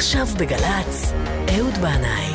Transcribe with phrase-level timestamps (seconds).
[0.00, 1.12] עכשיו בגל"צ,
[1.48, 2.32] אהוד בנאי.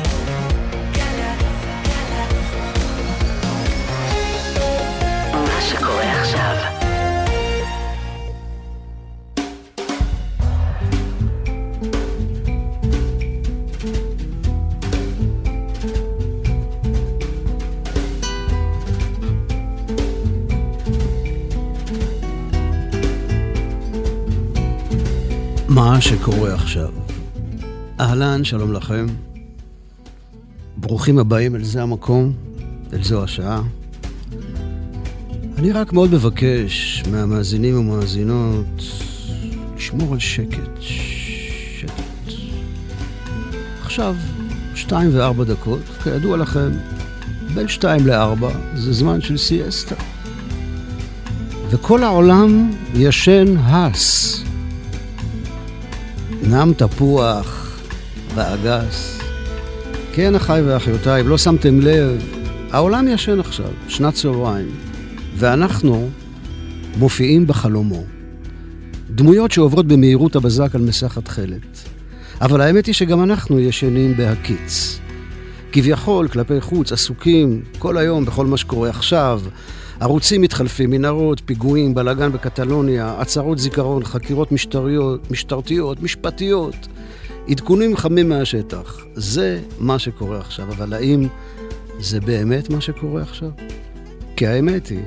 [5.32, 6.56] מה שקורה עכשיו
[25.68, 27.05] מה שקורה עכשיו.
[28.00, 29.06] אהלן, שלום לכם.
[30.76, 32.32] ברוכים הבאים אל זה המקום,
[32.92, 33.62] אל זו השעה.
[35.58, 38.82] אני רק מאוד מבקש מהמאזינים ומאזינות
[39.76, 40.70] לשמור על שקט.
[40.80, 42.32] שקט.
[43.82, 44.14] עכשיו,
[44.74, 46.70] שתיים וארבע דקות, כידוע לכם,
[47.54, 49.94] בין שתיים לארבע זה זמן של סיאסטה.
[51.70, 54.42] וכל העולם ישן הס.
[56.42, 57.55] נם תפוח
[58.36, 59.18] ואגס.
[60.12, 62.22] כן, אחיי ואחיותיי, אם לא שמתם לב,
[62.70, 64.68] העולם ישן עכשיו, שנת צהריים,
[65.36, 66.08] ואנחנו
[66.98, 68.04] מופיעים בחלומו.
[69.10, 71.88] דמויות שעוברות במהירות הבזק על מסך התכלת.
[72.40, 74.98] אבל האמת היא שגם אנחנו ישנים בהקיץ.
[75.72, 79.40] כביכול, כלפי חוץ, עסוקים כל היום בכל מה שקורה עכשיו.
[80.00, 86.88] ערוצים מתחלפים, מנהרות, פיגועים, בלאגן בקטלוניה, הצהרות זיכרון, חקירות משטריות, משטרתיות, משפטיות,
[87.48, 89.04] עדכונים חמים מהשטח.
[89.14, 91.28] זה מה שקורה עכשיו, אבל האם
[91.98, 93.50] זה באמת מה שקורה עכשיו?
[94.36, 95.02] כי האמת היא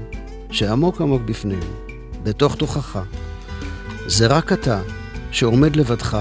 [0.52, 1.60] שעמוק עמוק בפנים,
[2.24, 3.00] בתוך תוכך,
[4.08, 4.82] זה רק אתה
[5.32, 6.18] שעומד לבדך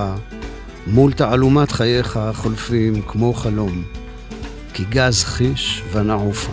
[0.86, 3.84] מול תעלומת חייך החולפים כמו חלום,
[4.74, 6.52] כי גז חיש ונעופה.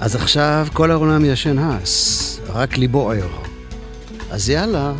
[0.00, 3.42] אז עכשיו כל העולם ישן הס, רק ליבו ער.
[4.30, 4.92] אז יאללה,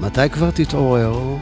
[0.00, 1.36] מתי כבר תתעורר?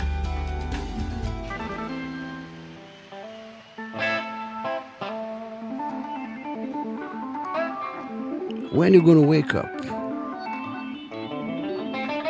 [8.76, 9.86] When you gonna wake up?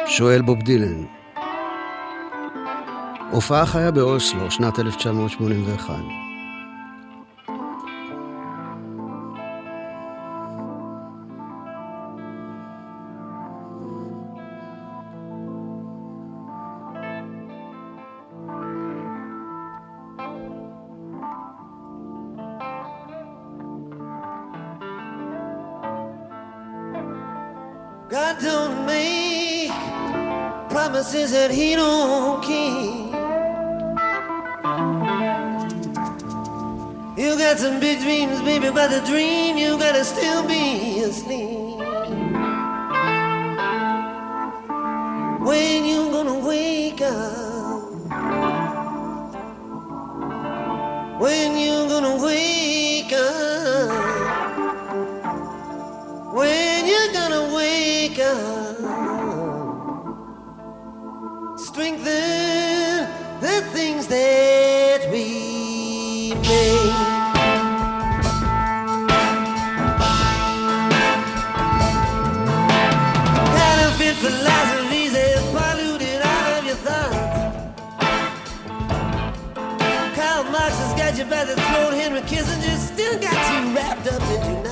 [0.07, 1.05] שואל בוב דילן.
[3.31, 6.26] הופעה חיה באוסלו, שנת 1981.
[38.47, 41.66] Baby, but the dream you gotta still be asleep.
[81.19, 81.95] You the throat.
[81.95, 84.66] Henry Kissinger still got you wrapped up in your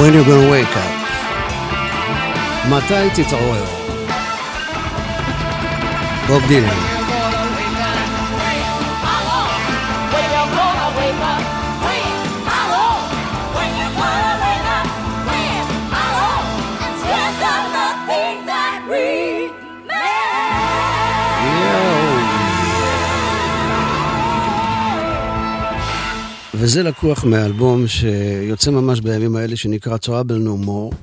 [0.00, 0.92] When you're gonna wake up.
[2.70, 3.64] מתי תתעורר?
[6.26, 6.99] בוב דילן.
[26.63, 30.95] וזה לקוח מאלבום שיוצא ממש בימים האלה שנקרא Trouble No More,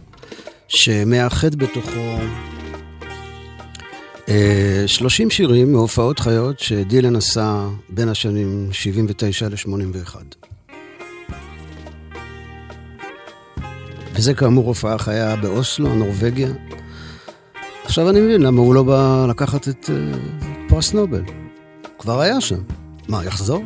[0.69, 2.19] שמאחד בתוכו
[4.29, 10.17] אה, 30 שירים מהופעות חיות שדילן עשה בין השנים 79 ל-81.
[14.15, 16.51] וזה כאמור הופעה חיה באוסלו, נורבגיה.
[17.85, 20.19] עכשיו אני מבין למה הוא לא בא לקחת את אה,
[20.69, 21.23] פרס נובל.
[21.99, 22.61] כבר היה שם.
[23.09, 23.65] מה, יחזור?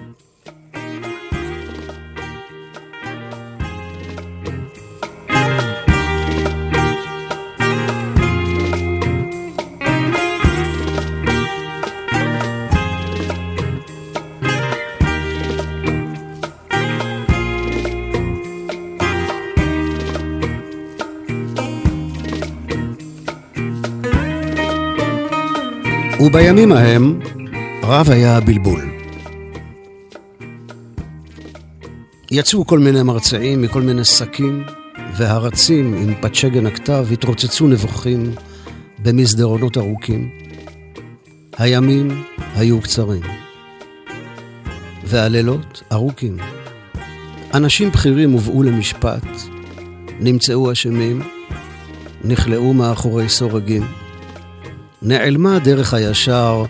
[26.32, 27.20] ובימים ההם
[27.82, 28.80] רב היה הבלבול.
[32.30, 34.64] יצאו כל מיני מרצעים מכל מיני שקים,
[35.16, 38.32] והרצים עם פצ'גן הכתב התרוצצו נבוכים
[38.98, 40.30] במסדרונות ארוכים.
[41.58, 42.22] הימים
[42.54, 43.22] היו קצרים,
[45.04, 46.36] והלילות ארוכים.
[47.54, 49.26] אנשים בכירים הובאו למשפט,
[50.20, 51.22] נמצאו אשמים,
[52.24, 54.01] נכלאו מאחורי סורגים.
[55.02, 56.64] נעלמה הדרך הישר,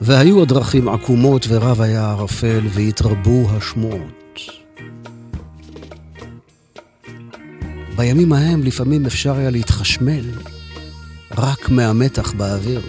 [0.00, 4.40] והיו הדרכים עקומות ורב היה ערפל, והתרבו השמועות.
[7.96, 10.24] בימים ההם לפעמים אפשר היה להתחשמל
[11.38, 12.82] רק מהמתח באוויר.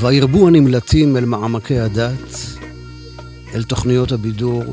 [0.00, 2.36] וירבו הנמלטים אל מעמקי הדת,
[3.54, 4.64] אל תוכניות הבידור,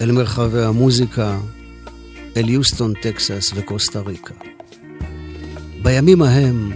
[0.00, 1.38] אל מרחבי המוזיקה,
[2.36, 4.57] אל יוסטון, טקסס וקוסטה ריקה.
[5.82, 6.72] בימים ההם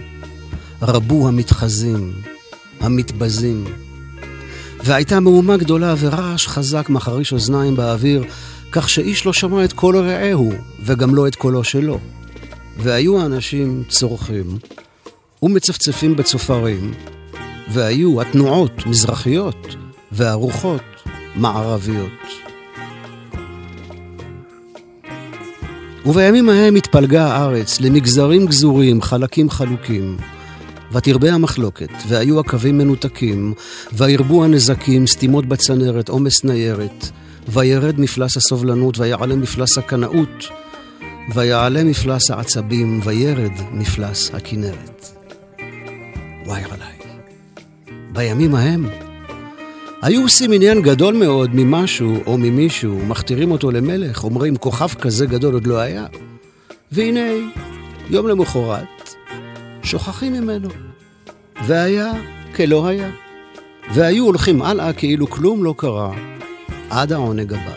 [0.82, 2.12] רבו המתחזים,
[2.80, 3.64] המתבזים,
[4.84, 8.24] והייתה מהומה גדולה ורעש חזק מחריש אוזניים באוויר,
[8.72, 10.52] כך שאיש לא שמע את קול רעהו,
[10.84, 11.98] וגם לא את קולו שלו.
[12.78, 14.58] והיו האנשים צורכים
[15.42, 16.94] ומצפצפים בצופרים,
[17.72, 19.76] והיו התנועות מזרחיות
[20.12, 20.82] והרוחות
[21.36, 22.41] מערביות.
[26.06, 30.16] ובימים ההם התפלגה הארץ למגזרים גזורים, חלקים חלוקים.
[30.92, 33.54] ותרבה המחלוקת, והיו הקווים מנותקים,
[33.92, 37.10] וירבו הנזקים, סתימות בצנרת, עומס ניירת,
[37.48, 40.44] וירד מפלס הסובלנות, ויעלה מפלס הקנאות,
[41.34, 45.06] ויעלה מפלס העצבים, וירד מפלס הכנרת.
[46.46, 46.96] וואי עליי.
[48.12, 48.88] בימים ההם
[50.02, 55.54] היו עושים עניין גדול מאוד ממשהו או ממישהו, מכתירים אותו למלך, אומרים כוכב כזה גדול
[55.54, 56.06] עוד לא היה.
[56.92, 57.30] והנה,
[58.10, 59.14] יום למחרת,
[59.82, 60.68] שוכחים ממנו.
[61.66, 62.12] והיה
[62.54, 63.10] כלא היה.
[63.94, 66.12] והיו הולכים הלאה כאילו כלום לא קרה,
[66.90, 67.74] עד העונג הבא.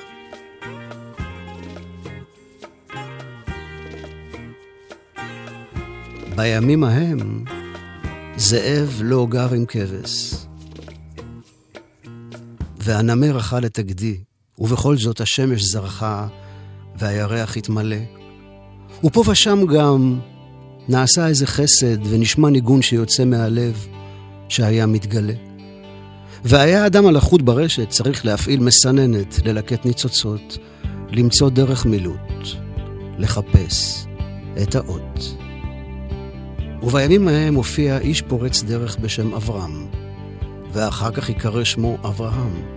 [6.35, 7.43] בימים ההם,
[8.37, 10.44] זאב לא גר עם כבש.
[12.85, 14.17] והנמר אכל את הגדי,
[14.59, 16.27] ובכל זאת השמש זרחה,
[16.95, 17.97] והירח התמלא.
[19.03, 20.19] ופה ושם גם
[20.89, 23.87] נעשה איזה חסד, ונשמע ניגון שיוצא מהלב,
[24.49, 25.33] שהיה מתגלה.
[26.43, 30.57] והיה אדם על החוט ברשת, צריך להפעיל מסננת, ללקט ניצוצות,
[31.09, 32.47] למצוא דרך מילוט,
[33.17, 34.05] לחפש
[34.61, 35.35] את האות.
[36.83, 39.87] ובימים ההם הופיע איש פורץ דרך בשם אברהם,
[40.73, 42.74] ואחר כך ייקרא שמו אברהם.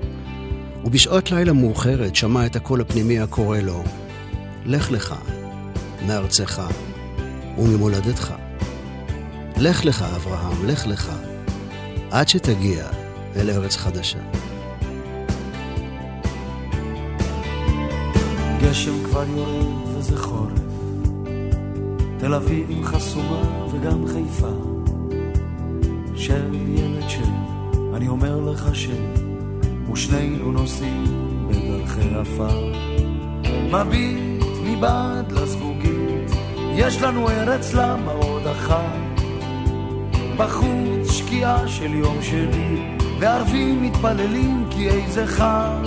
[0.85, 3.83] ובשעות לילה מאוחרת שמע את הקול הפנימי הקורא לו,
[4.65, 5.15] לך לך
[6.07, 6.63] מארצך
[7.59, 8.35] וממולדתך.
[9.57, 11.13] לך לך, אברהם, לך לך,
[12.11, 12.87] עד שתגיע
[13.37, 14.19] אל ארץ חדשה.
[18.63, 20.53] גשם כבר יורד וזה חורף,
[22.19, 24.53] תל אביב חסומה וגם חיפה.
[26.17, 27.31] של ילד של,
[27.95, 28.89] אני אומר לך ש...
[29.93, 31.05] ושנינו נוסעים
[31.49, 32.73] בדרכי עפר.
[33.71, 36.31] מביט מבעד לזגוגית,
[36.75, 39.21] יש לנו ארץ למה עוד אחת.
[40.37, 45.85] בחוץ שקיעה של יום שני, וערבים מתפללים כי איזה חג.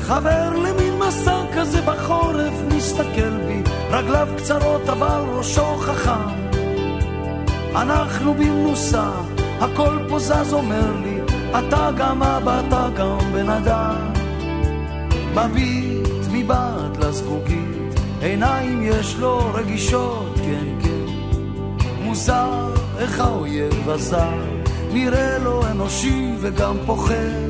[0.00, 6.48] חבר למין מסע כזה בחורף מסתכל בי, רגליו קצרות אבל ראשו חכם.
[7.74, 9.10] אנחנו במנוסה,
[9.60, 11.20] הכל פה זז אומר לי,
[11.58, 14.12] אתה גם אבא, אתה גם בן אדם.
[15.34, 21.12] מביט מבעד לזגוגית, עיניים יש לו רגישות, כן כן.
[22.02, 24.38] מוזר איך האויב הזר,
[24.92, 27.48] נראה לו אנושי וגם פוחד.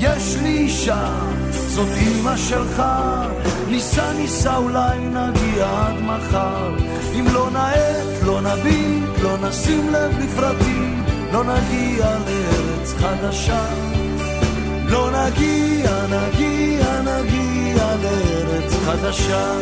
[0.00, 1.10] יש לי אישה,
[1.76, 2.82] זאת אמא שלך,
[3.68, 6.76] ניסה ניסה אולי נגיע עד מחר.
[7.14, 13.66] אם לא נאט, לא נביט, לא נשים לב לפרטים, לא נגיע לארץ חדשה.
[14.88, 19.52] לא נגיע, נגיע, נגיע לארץ חדשה.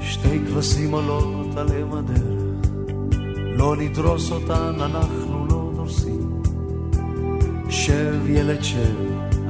[0.00, 2.70] שתי כבשים עולות על אם הדרך,
[3.58, 5.27] לא נדרוס אותן, אנחנו.
[7.88, 8.96] שב ילד שב,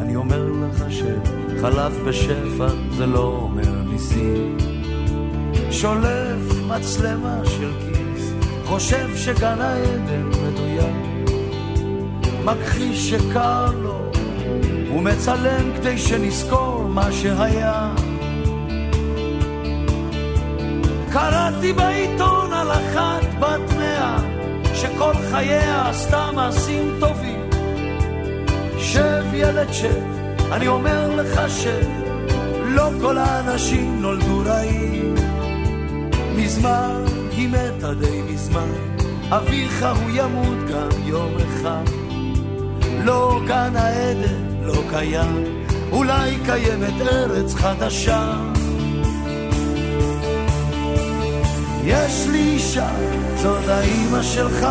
[0.00, 1.18] אני אומר לך שב,
[1.60, 4.56] חלף בשפע זה לא אומר ניסים.
[5.70, 8.32] שולף מצלמה של כיס,
[8.64, 11.28] חושב שגן העדן מדויק.
[12.44, 14.10] מכחיש שקר לו,
[14.88, 17.94] הוא מצלם כדי שנזכור מה שהיה.
[21.12, 24.18] קראתי בעיתון על אחת בת מאה,
[24.74, 27.37] שכל חייה עשתה מעשים טובים.
[28.92, 30.02] שב ילד שב,
[30.52, 31.88] אני אומר לך שב,
[32.64, 35.14] לא כל האנשים נולדו רעים.
[36.36, 37.04] מזמן
[37.36, 38.72] היא מתה די מזמן,
[39.28, 41.84] אביך הוא ימות גם יום אחד.
[43.04, 45.44] לא גן העדן, לא קיים,
[45.92, 48.32] אולי קיימת ארץ חדשה.
[51.84, 52.90] יש לי אישה,
[53.36, 54.66] זאת האימא שלך,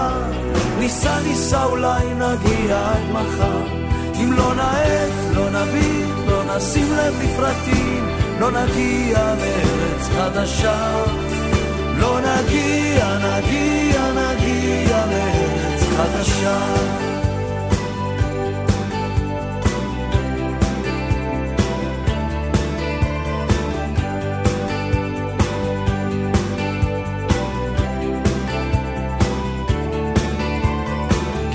[0.79, 3.86] ניסה ניסה אולי נגיע עד מחר.
[4.19, 8.05] אם לא נאט, לא נביט, לא נשים לב לפרטים,
[8.39, 11.03] לא נגיע לארץ חדשה.
[11.99, 16.57] לא נגיע, נגיע, נגיע לארץ חדשה.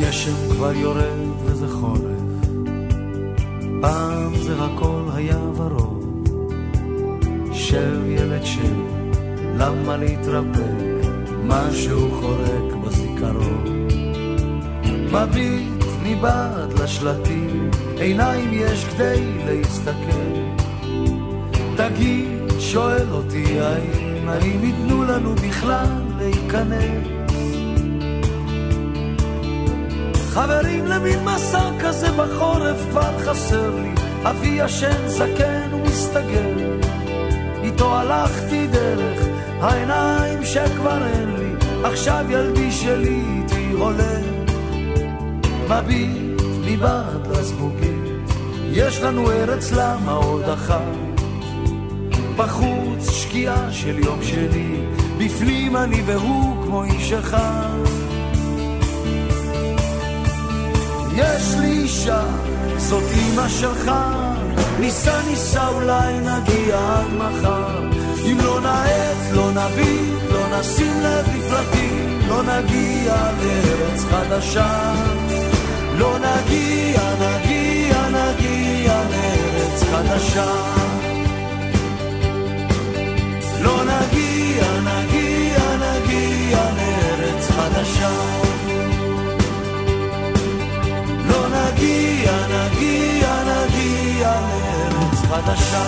[0.00, 1.31] גשם כבר יורד
[4.62, 6.28] הכל היה ורוד.
[7.52, 8.76] שב ילד שב,
[9.56, 11.06] למה להתרפק,
[11.44, 13.88] משהו חורק בזיכרון.
[15.12, 20.32] מביט מבעד לשלטים, עיניים יש כדי להסתכל.
[21.76, 22.28] תגיד,
[22.58, 27.22] שואל אותי האם, האם ייתנו לנו בכלל להיכנס?
[30.34, 36.78] חברים למין מסע כזה בחורף כבר חסר לי, אבי ישן זקן ומסתגר.
[37.62, 39.26] איתו הלכתי דרך
[39.60, 44.24] העיניים שכבר אין לי, עכשיו ילדי שלי איתי הולך.
[45.68, 48.32] מביט מבעד לזגוגית,
[48.72, 50.82] יש לנו ארץ למה עוד אחת.
[52.36, 54.76] בחוץ שקיעה של יום שני,
[55.18, 57.78] בפנים אני והוא כמו איש אחד.
[61.16, 62.24] יש לי אישה,
[62.88, 63.90] זאת אמא שלך,
[64.80, 67.88] ניסה ניסה אולי נגיע עד מחר.
[68.26, 74.94] אם לא נאט, לא נביט, לא נשים לב לפרטים, לא נגיע לארץ חדשה.
[75.98, 80.52] לא נגיע, נגיע, נגיע לארץ חדשה.
[83.62, 88.51] לא נגיע, נגיע, נגיע לארץ חדשה.
[91.82, 95.84] נגיע, נגיע, נגיע לארץ חדשה.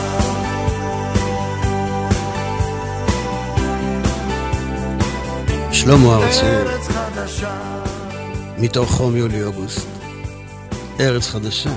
[5.73, 6.47] שלמה ארצי.
[8.59, 9.87] מתוך חום יולי-אוגוסט.
[11.01, 11.71] ארץ חדשה.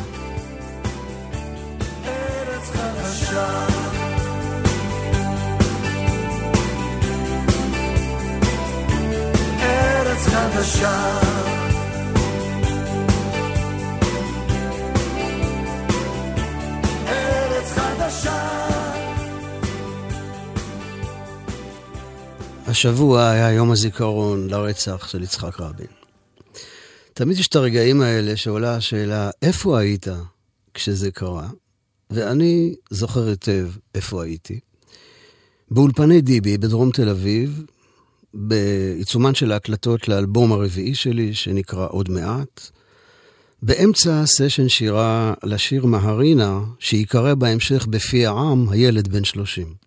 [22.77, 25.88] השבוע היה יום הזיכרון לרצח של יצחק רבין.
[27.13, 30.07] תמיד יש את הרגעים האלה שעולה השאלה, איפה היית
[30.74, 31.50] כשזה קרה?
[32.10, 34.60] ואני זוכר היטב איפה הייתי.
[35.72, 37.65] באולפני דיבי בדרום תל אביב,
[38.34, 42.69] בעיצומן של ההקלטות לאלבום הרביעי שלי, שנקרא עוד מעט,
[43.62, 49.87] באמצע סשן שירה לשיר מהרינה, שייקרא בהמשך בפי העם, הילד בן שלושים.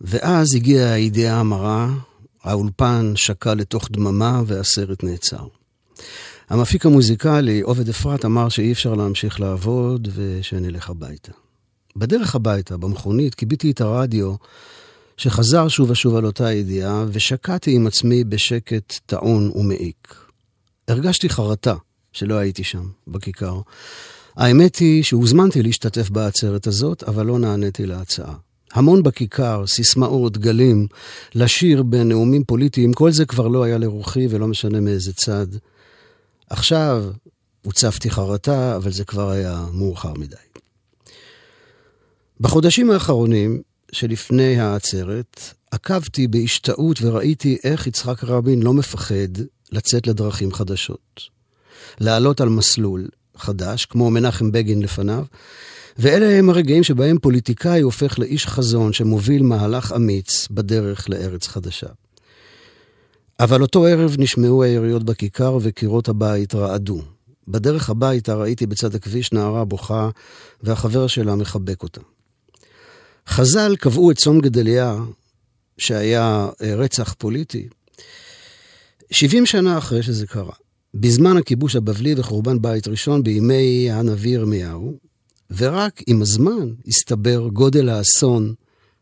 [0.00, 1.94] ואז הגיעה הידיעה המרה,
[2.42, 5.46] האולפן שקע לתוך דממה והסרט נעצר.
[6.48, 11.32] המפיק המוזיקלי, עובד אפרת, אמר שאי אפשר להמשיך לעבוד ושנלך הביתה.
[11.96, 14.34] בדרך הביתה, במכונית, כיביתי את הרדיו,
[15.16, 20.14] שחזר שוב ושוב על אותה ידיעה, ושקעתי עם עצמי בשקט טעון ומעיק.
[20.88, 21.74] הרגשתי חרטה
[22.12, 23.60] שלא הייתי שם, בכיכר.
[24.36, 28.34] האמת היא שהוזמנתי להשתתף בעצרת הזאת, אבל לא נעניתי להצעה.
[28.72, 30.86] המון בכיכר, סיסמאות, גלים,
[31.34, 35.46] לשיר בנאומים פוליטיים, כל זה כבר לא היה לרוחי ולא משנה מאיזה צד.
[36.50, 37.04] עכשיו
[37.62, 40.36] הוצפתי חרטה, אבל זה כבר היה מאוחר מדי.
[42.40, 51.20] בחודשים האחרונים שלפני העצרת, עקבתי בהשתאות וראיתי איך יצחק רבין לא מפחד לצאת לדרכים חדשות.
[52.00, 55.24] לעלות על מסלול חדש, כמו מנחם בגין לפניו,
[55.98, 61.86] ואלה הם הרגעים שבהם פוליטיקאי הופך לאיש חזון שמוביל מהלך אמיץ בדרך לארץ חדשה.
[63.40, 67.02] אבל אותו ערב נשמעו היריות בכיכר וקירות הבית רעדו.
[67.48, 70.10] בדרך הביתה ראיתי בצד הכביש נערה בוכה,
[70.62, 72.00] והחבר שלה מחבק אותה.
[73.28, 74.96] חז"ל קבעו את צום גדליה,
[75.78, 77.68] שהיה אה, רצח פוליטי,
[79.10, 80.54] 70 שנה אחרי שזה קרה.
[80.94, 84.98] בזמן הכיבוש הבבלי וחורבן בית ראשון בימי הנביא ירמיהו,
[85.56, 88.54] ורק עם הזמן הסתבר גודל האסון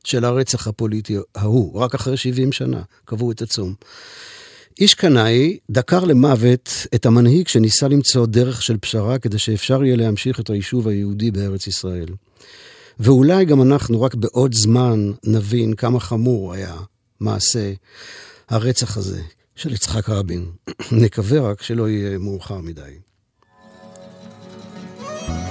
[0.04, 3.74] של הרצח הפוליטי ההוא, רק אחרי 70 שנה קבעו את הצום.
[4.80, 10.40] איש קנאי דקר למוות את המנהיג שניסה למצוא דרך של פשרה כדי שאפשר יהיה להמשיך
[10.40, 12.08] את היישוב היהודי בארץ ישראל.
[13.00, 16.76] ואולי גם אנחנו רק בעוד זמן נבין כמה חמור היה
[17.20, 17.72] מעשה
[18.48, 19.22] הרצח הזה
[19.56, 20.50] של יצחק רבין.
[21.02, 23.05] נקווה רק שלא יהיה מאוחר מדי.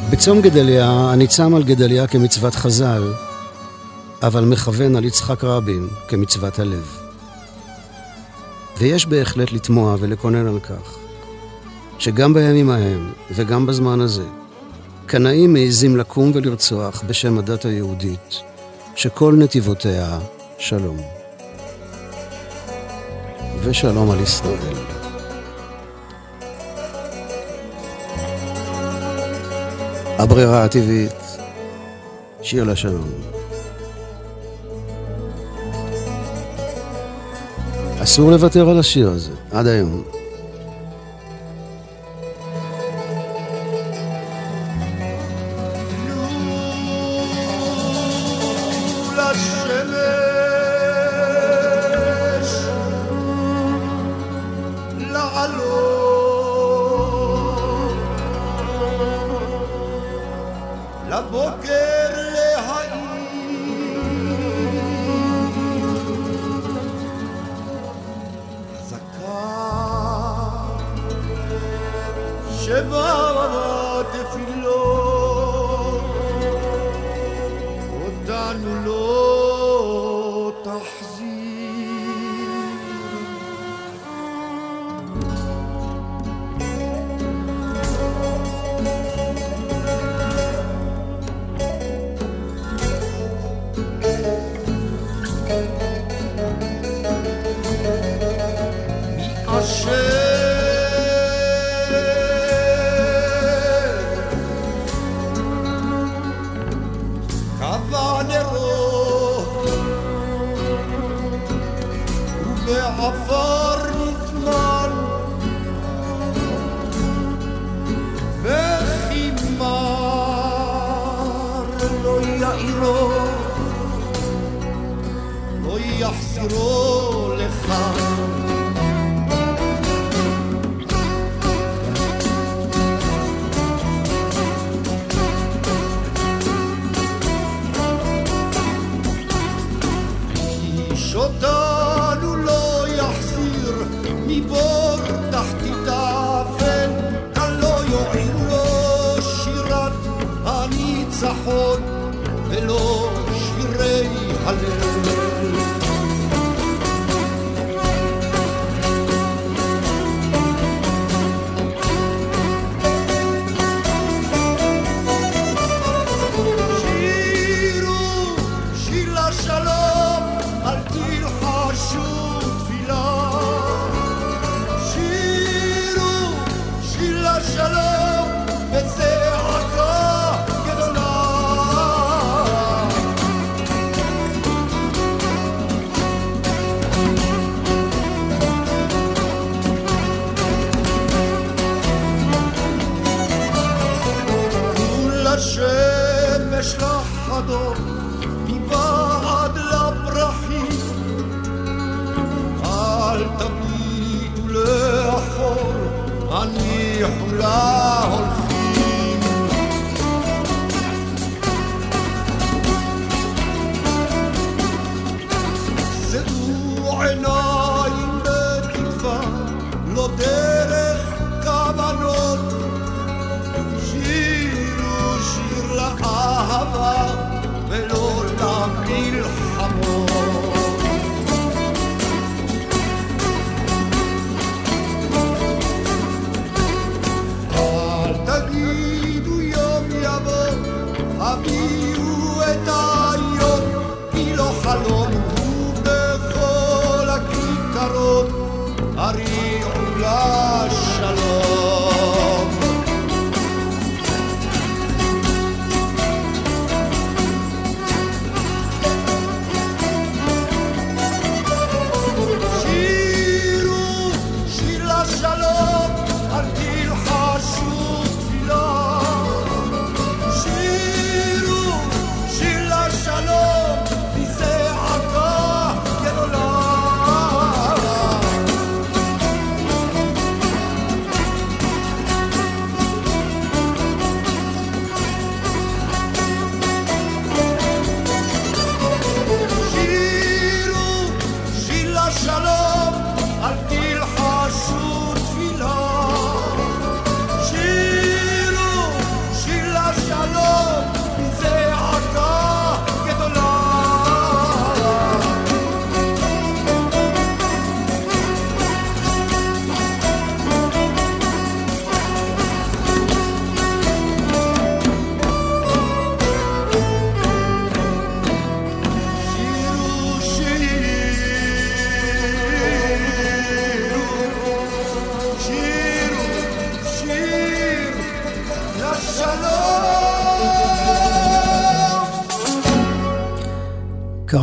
[0.09, 3.13] בצום גדליה אני צם על גדליה כמצוות חז"ל,
[4.23, 6.97] אבל מכוון על יצחק רבין כמצוות הלב.
[8.77, 10.97] ויש בהחלט לתמוה ולקונן על כך,
[11.99, 14.25] שגם בימים ההם וגם בזמן הזה,
[15.05, 18.39] קנאים מעזים לקום ולרצוח בשם הדת היהודית,
[18.95, 20.19] שכל נתיבותיה
[20.57, 20.97] שלום.
[23.63, 24.84] ושלום על ישראל.
[30.19, 31.11] הברירה הטבעית,
[32.41, 33.09] שיר לשלום.
[38.03, 40.14] אסור לוותר על השיר הזה, עד היום.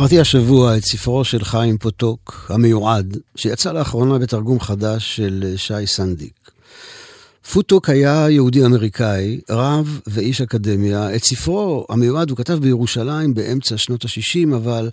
[0.03, 6.51] קראתי השבוע את ספרו של חיים פוטוק, המיועד, שיצא לאחרונה בתרגום חדש של שי סנדיק.
[7.53, 11.15] פוטוק היה יהודי אמריקאי, רב ואיש אקדמיה.
[11.15, 14.89] את ספרו המיועד הוא כתב בירושלים באמצע שנות ה-60, אבל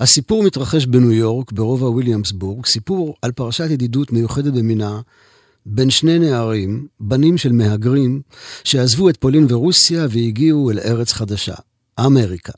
[0.00, 5.00] הסיפור מתרחש בניו יורק, ברובע וויליאמסבורג, סיפור על פרשת ידידות מיוחדת במינה
[5.66, 8.20] בין שני נערים, בנים של מהגרים,
[8.64, 11.54] שעזבו את פולין ורוסיה והגיעו אל ארץ חדשה,
[12.00, 12.52] אמריקה.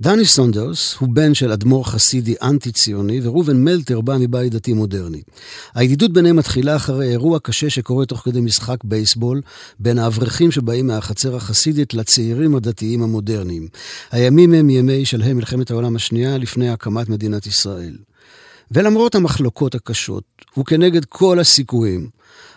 [0.00, 5.22] דני סונדרס הוא בן של אדמו"ר חסידי אנטי-ציוני, וראובן מלטר בא מבית דתי מודרני.
[5.74, 9.40] הידידות ביניהם מתחילה אחרי אירוע קשה שקורה תוך כדי משחק בייסבול,
[9.78, 13.68] בין האברכים שבאים מהחצר החסידית לצעירים הדתיים המודרניים.
[14.12, 17.96] הימים הם ימי שלהי מלחמת העולם השנייה לפני הקמת מדינת ישראל.
[18.70, 20.24] ולמרות המחלוקות הקשות,
[20.58, 22.08] וכנגד כל הסיכויים,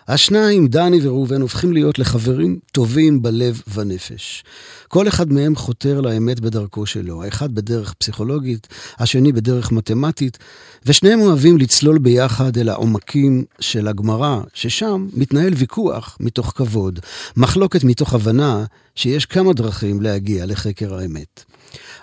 [0.08, 4.44] השניים, דני וראובן, הופכים להיות לחברים טובים בלב ונפש.
[4.88, 8.66] כל אחד מהם חותר לאמת בדרכו שלו, האחד בדרך פסיכולוגית,
[8.98, 10.38] השני בדרך מתמטית,
[10.86, 17.00] ושניהם אוהבים לצלול ביחד אל העומקים של הגמרא, ששם מתנהל ויכוח מתוך כבוד,
[17.36, 21.44] מחלוקת מתוך הבנה שיש כמה דרכים להגיע לחקר האמת.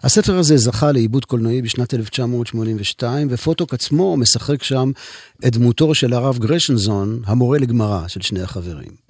[0.04, 4.92] הספר הזה זכה לעיבוד קולנועי בשנת 1982, ופוטוק עצמו משחק שם
[5.48, 9.04] את דמותו של הרב גרשנזון, המורה לגמרא של שני החברים.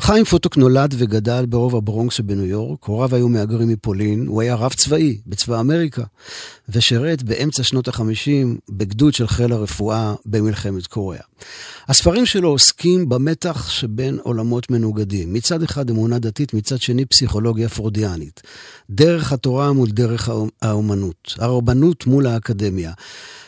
[0.00, 4.72] חיים פוטוק נולד וגדל ברוב הברונקס שבניו יורק, הוריו היו מהגרים מפולין, הוא היה רב
[4.72, 6.02] צבאי בצבא אמריקה,
[6.68, 11.22] ושירת באמצע שנות החמישים בגדוד של חיל הרפואה במלחמת קוריאה.
[11.88, 15.32] הספרים שלו עוסקים במתח שבין עולמות מנוגדים.
[15.32, 18.42] מצד אחד אמונה דתית, מצד שני פסיכולוגיה פרודיאנית.
[18.90, 20.30] דרך התורה מול דרך
[20.62, 21.34] האומנות.
[21.38, 22.92] הרבנות מול האקדמיה.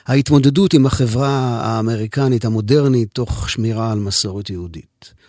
[0.06, 5.19] ההתמודדות עם החברה האמריקנית המודרנית תוך שמירה על מסורת יהודית.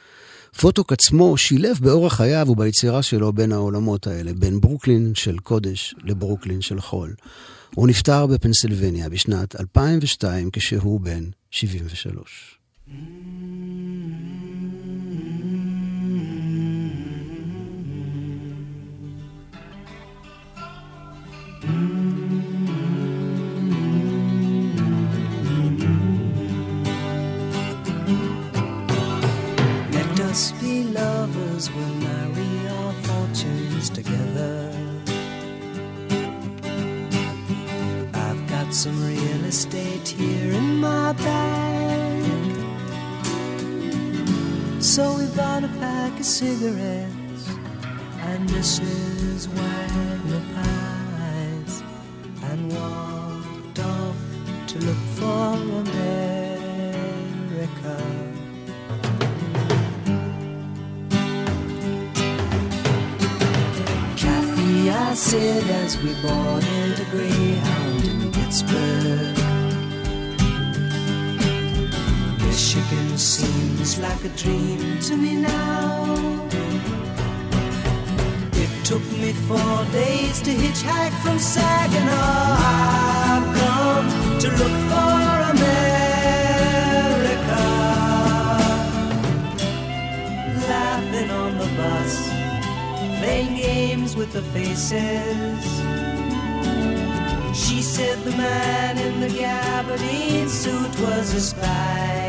[0.61, 6.61] פוטוק עצמו שילב באורח חייו וביצירה שלו בין העולמות האלה, בין ברוקלין של קודש לברוקלין
[6.61, 7.13] של חול.
[7.75, 12.57] הוא נפטר בפנסילבניה בשנת 2002 כשהוא בן 73.
[21.63, 21.90] Let
[30.83, 34.73] be we'll marry our fortunes together.
[38.13, 42.23] I've got some real estate here in my bag.
[44.81, 47.47] So we bought a pack of cigarettes
[48.29, 49.47] and Mrs.
[49.47, 50.90] Wagner pies
[65.31, 69.37] said as we boarded a Greyhound in Pittsburgh.
[72.39, 76.49] Michigan seems like a dream to me now.
[78.63, 82.57] It took me four days to hitchhike from Saginaw.
[83.31, 85.20] I've come to look for
[93.31, 95.63] playing games with the faces.
[97.63, 102.27] She said the man in the gabardine suit was a spy.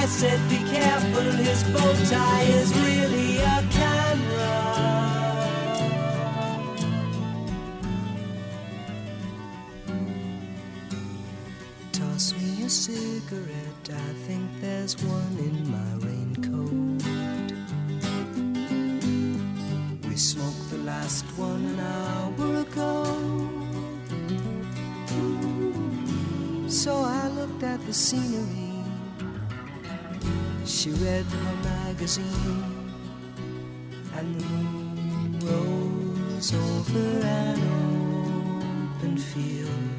[0.00, 2.67] I said, be careful, his bow tie is
[30.88, 32.64] She read her magazine,
[34.16, 37.60] and the moon rose over an
[38.96, 39.98] open field.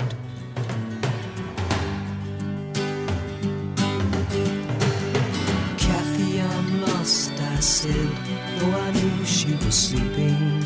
[5.77, 8.09] Kathy, I'm lost, I said,
[8.57, 10.63] though I knew she was sleeping.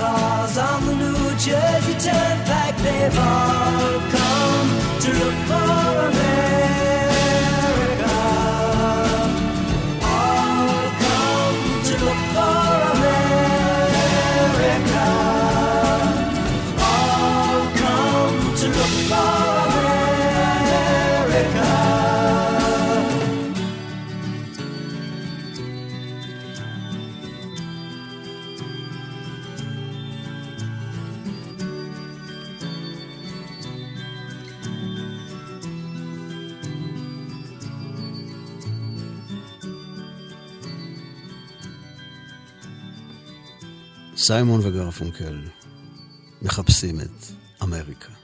[0.00, 4.19] Cars on the New Jersey Turnpike, they've all come
[44.30, 45.40] סיימון וגרפונקל
[46.42, 47.24] מחפשים את
[47.62, 48.19] אמריקה.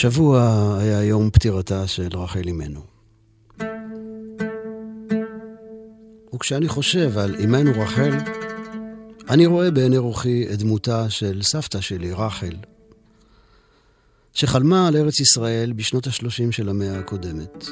[0.00, 2.80] השבוע היה יום פטירתה של רחל אימנו.
[6.34, 8.12] וכשאני חושב על אמנו רחל,
[9.30, 12.56] אני רואה בעיני רוחי את דמותה של סבתא שלי, רחל,
[14.32, 17.66] שחלמה על ארץ ישראל בשנות ה-30 של המאה הקודמת,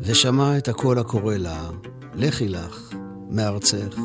[0.00, 1.70] ושמעה את הקול הקורא לה,
[2.14, 2.94] לכי לך
[3.30, 3.98] מארצך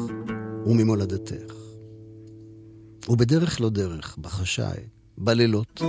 [0.65, 1.53] וממולדתך.
[3.09, 4.79] ובדרך לא דרך, בחשאי,
[5.17, 5.81] בלילות,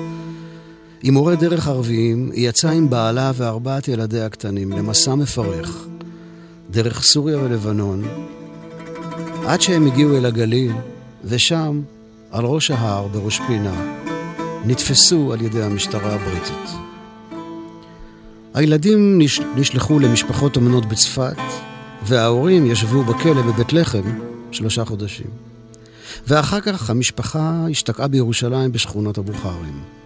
[1.07, 5.87] עם מורה דרך ערביים, היא יצאה עם בעלה וארבעת ילדיה הקטנים למסע מפרך,
[6.71, 8.05] דרך סוריה ולבנון,
[9.47, 10.73] עד שהם הגיעו אל הגליל,
[11.25, 11.81] ושם,
[12.31, 13.95] על ראש ההר, בראש פינה,
[14.65, 16.71] נתפסו על ידי המשטרה הבריטית.
[18.55, 19.41] הילדים נש...
[19.57, 21.37] נשלחו למשפחות אומנות בצפת,
[22.07, 24.19] וההורים ישבו בכלא בבית לחם
[24.51, 25.31] שלושה חודשים.
[26.27, 30.04] ואחר כך המשפחה השתקעה בירושלים בשכונות הבוכרים.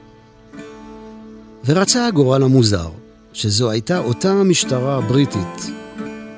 [1.69, 2.89] ורצה הגורל המוזר,
[3.33, 5.71] שזו הייתה אותה המשטרה הבריטית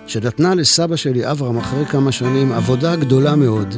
[0.06, 3.74] שנתנה לסבא שלי אברהם אחרי כמה שנים עבודה גדולה מאוד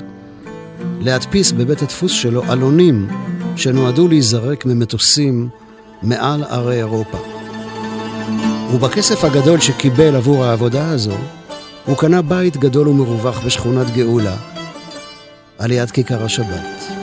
[1.01, 3.09] להדפיס בבית הדפוס שלו עלונים
[3.57, 5.49] שנועדו להיזרק ממטוסים
[6.03, 7.19] מעל ערי אירופה.
[8.75, 11.17] ובכסף הגדול שקיבל עבור העבודה הזו,
[11.87, 14.37] הוא קנה בית גדול ומרווח בשכונת גאולה,
[15.59, 17.02] על יד כיכר השבת.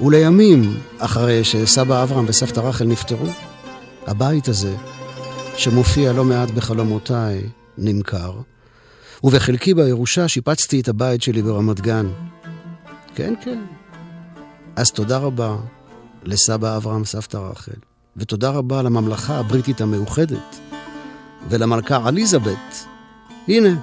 [0.00, 3.26] ולימים, אחרי שסבא אברהם וסבתא רחל נפטרו,
[4.06, 4.76] הבית הזה,
[5.56, 8.32] שמופיע לא מעט בחלומותיי, נמכר,
[9.24, 12.06] ובחלקי בירושה שיפצתי את הבית שלי ברמת גן.
[13.14, 13.58] כן, כן.
[14.76, 15.56] אז תודה רבה
[16.24, 17.72] לסבא אברהם, סבתא רחל,
[18.16, 20.60] ותודה רבה לממלכה הבריטית המאוחדת,
[21.48, 22.86] ולמלכה עליזבת.
[23.48, 23.80] הנה,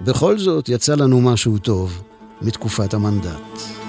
[0.00, 2.02] בכל זאת יצא לנו משהו טוב
[2.42, 3.85] מתקופת המנדט.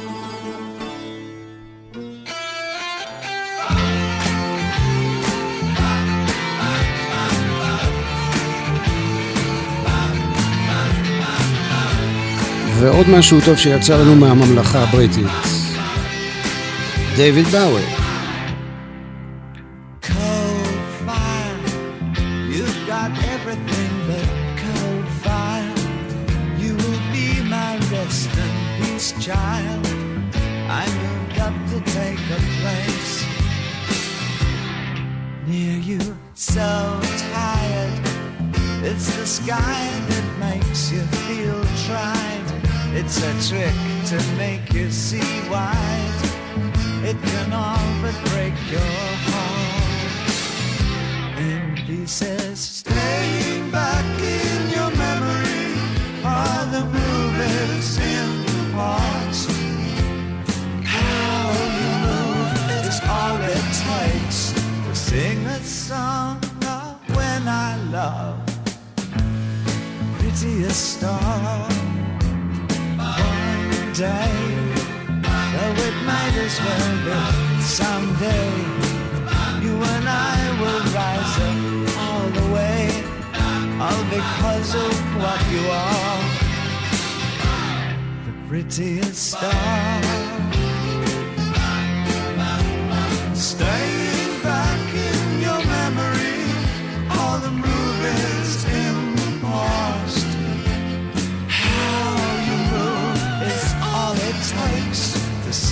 [12.79, 15.27] ועוד משהו טוב שיצא לנו מהממלכה הבריטית.
[38.89, 42.46] it's the sky that makes you feel tried.
[42.93, 43.73] It's a trick
[44.07, 46.21] to make you see wide.
[47.03, 48.81] It can all but break your
[49.27, 50.29] heart
[51.39, 52.59] in pieces.
[52.59, 55.75] Staying back in your memory
[56.23, 59.49] are the movies in the past.
[60.83, 62.51] How you move
[62.87, 64.53] is all it takes
[64.85, 68.39] to sing a song of when I love.
[70.19, 71.86] Prettiest star
[73.99, 74.31] one day.
[75.53, 78.51] Though it might as well be someday.
[79.63, 81.57] You and I will rise up
[82.03, 82.81] all the way,
[83.81, 86.23] all because of what you are.
[88.25, 90.01] The prettiest star.
[93.33, 94.06] Staying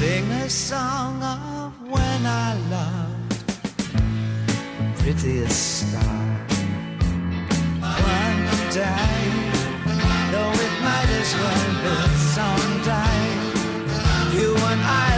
[0.05, 3.33] sing a song of when I loved
[4.99, 6.25] prettiest star.
[8.19, 8.41] One
[8.81, 9.15] day,
[10.31, 11.97] though it might as well be
[12.37, 13.19] someday,
[14.37, 15.14] you and I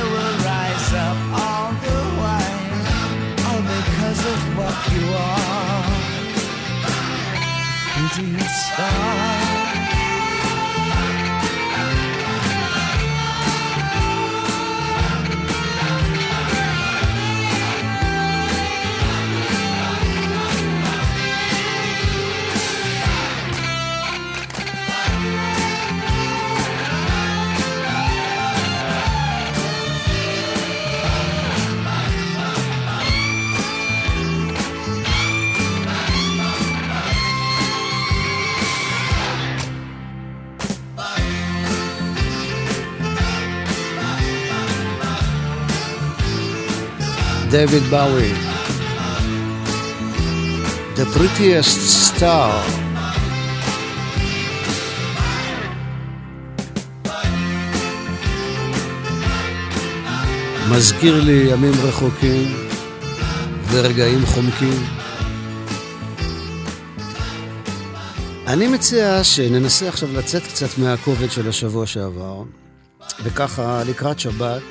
[47.57, 48.33] דיוויד באווי.
[50.95, 52.51] The prettiest star.
[60.71, 62.67] מזכיר לי ימים רחוקים
[63.71, 64.85] ורגעים חומקים.
[68.47, 72.43] אני מציע שננסה עכשיו לצאת קצת מהכובד של השבוע שעבר,
[73.23, 74.61] וככה לקראת שבת,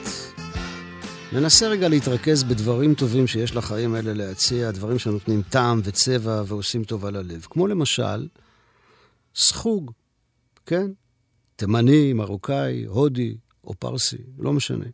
[1.37, 7.07] ננסה רגע להתרכז בדברים טובים שיש לחיים האלה להציע, דברים שנותנים טעם וצבע ועושים טוב
[7.07, 7.47] על הלב.
[7.51, 8.28] כמו למשל,
[9.34, 9.93] סחוג,
[10.66, 10.91] כן?
[11.57, 14.84] תימני, מרוקאי, הודי או פרסי, לא משנה.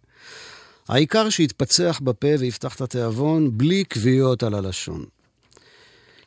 [0.88, 5.04] העיקר שיתפצח בפה ויפתח את התיאבון בלי כוויות על הלשון.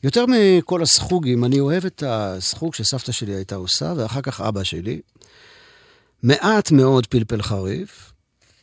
[0.03, 5.01] יותר מכל הסחוגים, אני אוהב את הסחוג שסבתא שלי הייתה עושה, ואחר כך אבא שלי.
[6.23, 8.11] מעט מאוד פלפל חריף,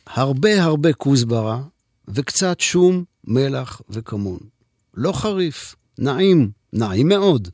[0.07, 1.61] הרבה הרבה כוסברה,
[2.07, 4.39] וקצת שום, מלח וכמון.
[4.93, 7.49] לא חריף, נעים, נעים מאוד.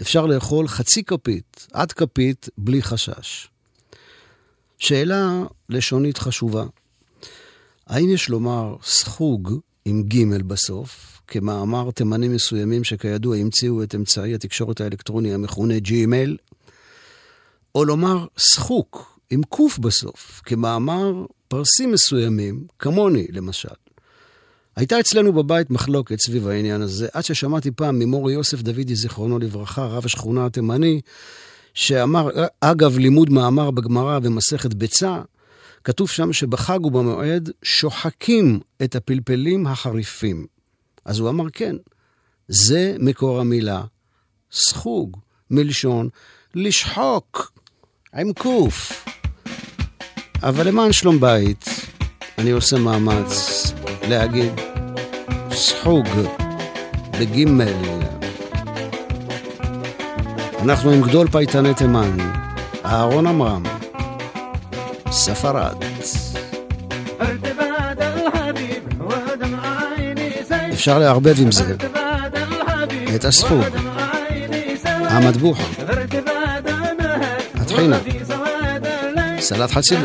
[0.00, 3.48] אפשר לאכול חצי כפית, עד כפית, בלי חשש.
[4.78, 6.64] שאלה לשונית חשובה.
[7.86, 14.80] האם יש לומר סחוג עם ג' בסוף, כמאמר תימנים מסוימים שכידוע המציאו את אמצעי התקשורת
[14.80, 16.36] האלקטרוני המכונה ג'ימייל,
[17.74, 23.68] או לומר סחוק עם ק' בסוף, כמאמר פרסים מסוימים, כמוני למשל.
[24.76, 29.86] הייתה אצלנו בבית מחלוקת סביב העניין הזה, עד ששמעתי פעם ממורי יוסף דודי, זיכרונו לברכה,
[29.86, 31.00] רב השכונה התימני,
[31.74, 32.28] שאמר,
[32.60, 35.22] אגב לימוד מאמר בגמרא במסכת ביצה,
[35.84, 40.46] כתוב שם שבחג ובמועד שוחקים את הפלפלים החריפים.
[41.04, 41.76] אז הוא אמר, כן,
[42.48, 43.82] זה מקור המילה
[44.52, 45.16] סחוג,
[45.50, 46.08] מלשון
[46.54, 47.52] לשחוק,
[48.14, 49.04] עם קוף.
[50.42, 51.64] אבל למען שלום בית,
[52.38, 53.64] אני עושה מאמץ
[54.08, 54.52] להגיד
[55.50, 56.06] סחוג
[57.18, 57.72] בגימל.
[60.62, 62.16] אנחנו עם גדול פייטני תימן,
[62.84, 63.62] אהרון עמרם,
[65.10, 65.76] ספרד.
[70.72, 71.76] אפשר לערבב עם זה
[73.14, 73.64] את הסחוג,
[74.84, 75.62] המטבוחה,
[77.54, 77.98] הטחינה,
[79.40, 79.98] C'est la tracine.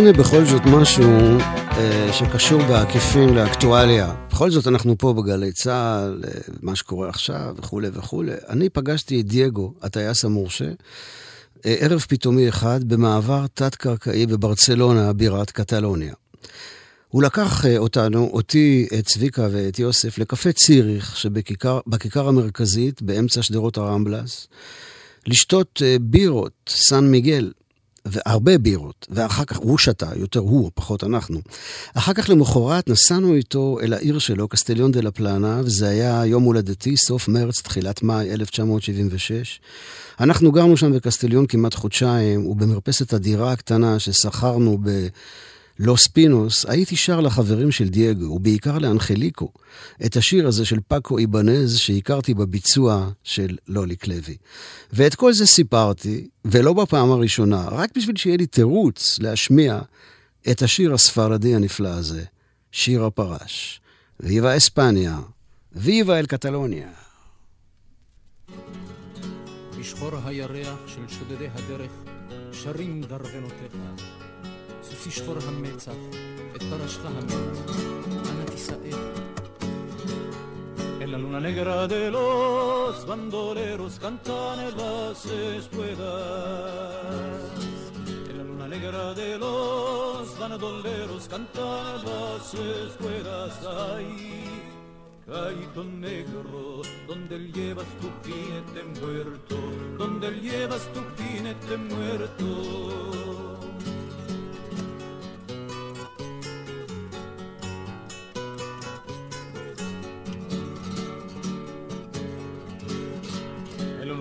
[0.00, 1.10] הנה בכל זאת משהו
[1.70, 4.14] אה, שקשור בעקיפין לאקטואליה.
[4.30, 6.30] בכל זאת אנחנו פה בגלי צה"ל, אה,
[6.62, 8.32] מה שקורה עכשיו וכולי וכולי.
[8.48, 10.64] אני פגשתי את דייגו, הטייס המורשה,
[11.66, 16.14] אה, ערב פתאומי אחד במעבר תת-קרקעי בברצלונה, בירת קטלוניה.
[17.08, 23.76] הוא לקח אה, אותנו, אותי, את צביקה ואת יוסף, לקפה ציריך שבכיכר המרכזית, באמצע שדרות
[23.78, 24.48] הרמבלס,
[25.26, 27.52] לשתות אה, בירות, סן מיגל,
[28.04, 31.40] והרבה בירות, ואחר כך, הוא שתה, יותר הוא, פחות אנחנו.
[31.94, 36.42] אחר כך למחרת נסענו איתו אל העיר שלו, קסטליון דה לה פלנה, וזה היה יום
[36.42, 39.60] הולדתי, סוף מרץ, תחילת מאי 1976.
[40.20, 44.78] אנחנו גרנו שם בקסטליון כמעט חודשיים, ובמרפסת הדירה הקטנה ששכרנו
[45.80, 49.52] בלוס פינוס, הייתי שר לחברים של דייגו, ובעיקר לאנחליקו,
[50.06, 54.36] את השיר הזה של פאקו איבנז, שהכרתי בביצוע של לוליק לוי.
[54.92, 59.80] ואת כל זה סיפרתי, ולא בפעם הראשונה, רק בשביל שיהיה לי תירוץ להשמיע
[60.50, 62.24] את השיר הספרדי הנפלא הזה,
[62.72, 63.80] שיר הפרש.
[64.20, 65.18] ויבה אספניה,
[65.72, 66.90] ויבה אל קטלוניה.
[69.78, 71.92] בשחור הירח של שודדי הדרך
[72.52, 73.76] שרים דרבנותיך.
[74.83, 75.91] סוסי שחור המצח,
[76.55, 77.69] את פרשך המת,
[78.29, 78.75] אנא תישאר.
[81.01, 85.99] En la luna negra de los bandoleros cantan en las espuelas.
[88.29, 93.53] En la luna negra de los bandoleros cantan en las espuelas.
[93.93, 94.09] Ay,
[95.27, 99.57] Caíto negro, donde llevas tu jinete muerto,
[99.97, 103.58] donde llevas tu jinete muerto.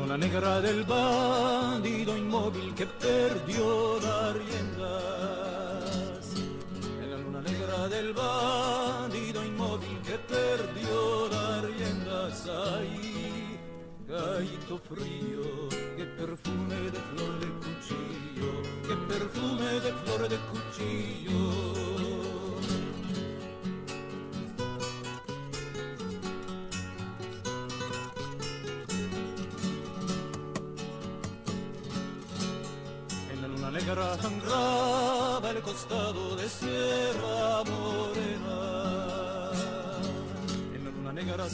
[0.09, 6.33] Luna negra del bandido inmóvil que perdió las riendas.
[6.99, 12.49] En la luna negra del bandido inmóvil que perdió las riendas.
[12.49, 13.59] Ay,
[14.07, 15.68] gallito frío,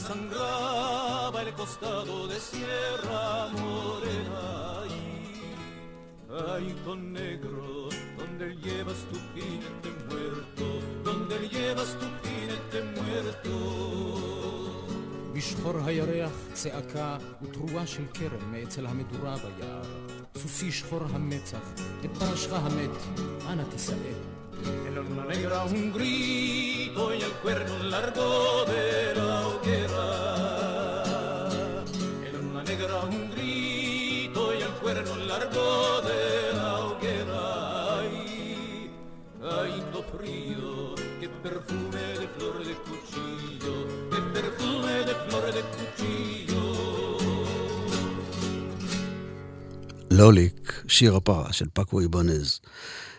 [0.05, 4.81] sangraba el costado de Sierra Morena.
[4.81, 4.93] Ay,
[6.49, 10.65] ay, con negro, donde llevas tu jinete muerto,
[11.03, 14.01] donde llevas tu jinete muerto.
[15.33, 19.94] בשחור הירח צעקה ותרועה של כרם מאצל המדורה ביער.
[20.36, 21.58] סוסי שחור המצח,
[22.04, 22.90] את פרשך המת,
[23.48, 23.94] אנא תישאר.
[24.86, 30.55] En la luna negra un grito y el cuerno largo de la hoguera.
[50.16, 52.60] לוליק, שיר הפרש של פאקו איבנז.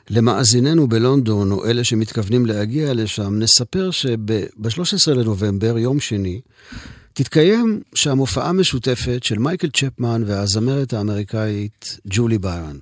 [0.10, 6.42] למאזיננו בלונדון, או אלה שמתכוונים להגיע לשם, נספר שב-13 לנובמבר, יום שני,
[7.14, 12.78] תתקיים שם הופעה משותפת של מייקל צ'פמן והזמרת האמריקאית ג'ולי ביירן.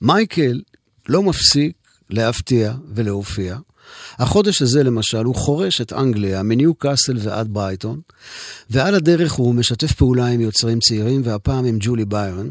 [0.00, 0.60] מייקל
[1.08, 1.76] לא מפסיק
[2.10, 3.56] להפתיע ולהופיע.
[4.18, 8.00] החודש הזה למשל הוא חורש את אנגליה מניו קאסל ועד ברייטון,
[8.70, 12.50] ועל הדרך הוא משתף פעולה עם יוצרים צעירים, והפעם עם ג'ולי ביירן.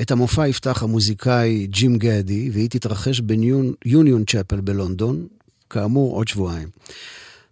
[0.00, 5.26] את המופע יפתח המוזיקאי ג'ים גדי, והיא תתרחש ביוניון צ'פל בלונדון,
[5.70, 6.68] כאמור עוד שבועיים.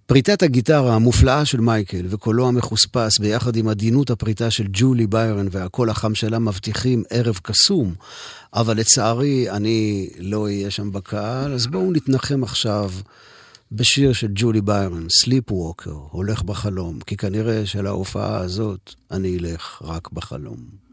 [0.07, 5.91] פריטת הגיטרה המופלאה של מייקל וקולו המחוספס ביחד עם עדינות הפריטה של ג'ולי ביירן והקול
[5.91, 7.95] החם שלה מבטיחים ערב קסום,
[8.55, 12.91] אבל לצערי אני לא אהיה שם בקהל, אז בואו נתנחם עכשיו
[13.73, 20.13] בשיר של ג'ולי ביירן, סליפ ווקר, הולך בחלום, כי כנראה שלהופעה הזאת אני אלך רק
[20.13, 20.88] בחלום.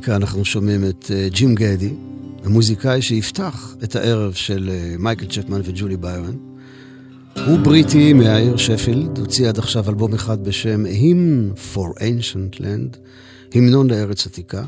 [0.00, 1.94] ברקע אנחנו שומעים את אה, ג'ים גדי,
[2.44, 6.34] המוזיקאי שיפתח את הערב של אה, מייקל צ'פמן וג'ולי ביירן.
[7.46, 12.96] הוא בריטי מהעיר שפילד, הוציא עד עכשיו אלבום אחד בשם Hymn for Ancient Land,
[13.54, 14.64] המנון לארץ עתיקה.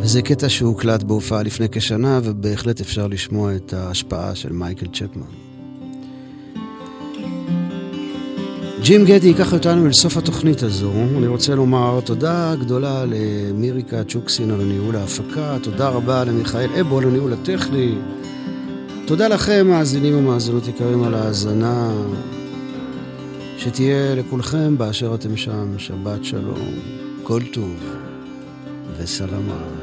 [0.00, 5.47] וזה קטע שהוקלט בהופעה לפני כשנה, ובהחלט אפשר לשמוע את ההשפעה של מייקל צ'פמן.
[8.88, 10.92] ג'ים גדי ייקח אותנו אל סוף התוכנית הזו.
[10.92, 17.04] אני רוצה לומר תודה גדולה למיריקה צ'וקסין על ניהול ההפקה, תודה רבה למיכאל אבו על
[17.04, 17.94] הניהול הטכני.
[19.06, 21.92] תודה לכם, מאזינים ומאזינות יקרים, על ההאזנה.
[23.58, 26.68] שתהיה לכולכם באשר אתם שם, שבת שלום,
[27.22, 27.76] כל טוב
[28.96, 29.77] וסלמה.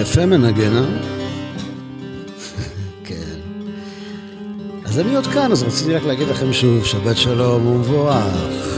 [0.00, 0.82] יפה מנגן, אה?
[3.04, 3.38] כן.
[4.84, 8.69] אז אני עוד כאן, אז רציתי רק להגיד לכם שוב, שבת שלום ומבורך.